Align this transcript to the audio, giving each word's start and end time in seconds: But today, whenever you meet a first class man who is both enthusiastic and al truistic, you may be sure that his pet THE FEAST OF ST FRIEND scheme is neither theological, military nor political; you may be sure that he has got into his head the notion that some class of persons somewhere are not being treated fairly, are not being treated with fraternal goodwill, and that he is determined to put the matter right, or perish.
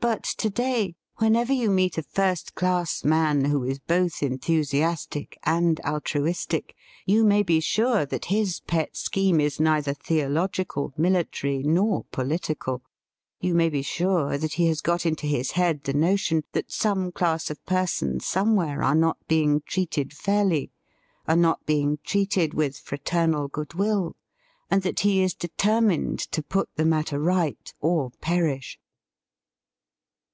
But 0.00 0.22
today, 0.22 0.94
whenever 1.16 1.52
you 1.52 1.70
meet 1.70 1.98
a 1.98 2.04
first 2.04 2.54
class 2.54 3.02
man 3.04 3.46
who 3.46 3.64
is 3.64 3.80
both 3.80 4.22
enthusiastic 4.22 5.36
and 5.42 5.80
al 5.80 6.00
truistic, 6.00 6.70
you 7.04 7.24
may 7.24 7.42
be 7.42 7.58
sure 7.58 8.06
that 8.06 8.26
his 8.26 8.60
pet 8.60 8.60
THE 8.60 8.60
FEAST 8.60 8.60
OF 8.60 8.62
ST 8.62 8.70
FRIEND 8.70 8.96
scheme 8.96 9.40
is 9.40 9.60
neither 9.60 9.94
theological, 9.94 10.94
military 10.96 11.64
nor 11.64 12.04
political; 12.12 12.80
you 13.40 13.54
may 13.54 13.68
be 13.68 13.82
sure 13.82 14.38
that 14.38 14.52
he 14.52 14.68
has 14.68 14.80
got 14.80 15.04
into 15.04 15.26
his 15.26 15.50
head 15.50 15.82
the 15.82 15.94
notion 15.94 16.44
that 16.52 16.70
some 16.70 17.10
class 17.10 17.50
of 17.50 17.62
persons 17.66 18.24
somewhere 18.24 18.84
are 18.84 18.94
not 18.94 19.16
being 19.26 19.62
treated 19.66 20.12
fairly, 20.12 20.70
are 21.26 21.36
not 21.36 21.66
being 21.66 21.98
treated 22.04 22.54
with 22.54 22.78
fraternal 22.78 23.48
goodwill, 23.48 24.14
and 24.70 24.82
that 24.82 25.00
he 25.00 25.22
is 25.24 25.34
determined 25.34 26.20
to 26.20 26.40
put 26.40 26.68
the 26.76 26.86
matter 26.86 27.18
right, 27.18 27.74
or 27.80 28.10
perish. 28.20 28.78